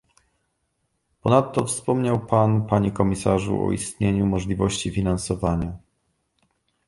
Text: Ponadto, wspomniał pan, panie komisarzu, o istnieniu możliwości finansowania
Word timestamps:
Ponadto, 1.21 1.65
wspomniał 1.65 2.19
pan, 2.25 2.67
panie 2.67 2.91
komisarzu, 2.91 3.65
o 3.65 3.71
istnieniu 3.71 4.25
możliwości 4.25 4.91
finansowania 4.91 5.77